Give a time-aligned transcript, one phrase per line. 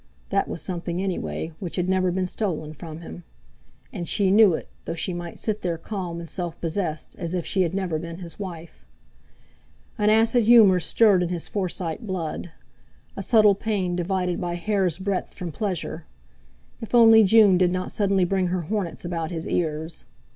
[0.29, 3.23] That was something, anyway, which had never been stolen from him.
[3.93, 7.45] And she knew it, though she might sit there calm and self possessed, as if
[7.45, 8.87] she had never been his wife.
[9.99, 12.49] An acid humour stirred in his Forsyte blood;
[13.15, 16.07] a subtle pain divided by hair's breadth from pleasure.
[16.81, 20.05] If only June did not suddenly bring her hornets about his ears!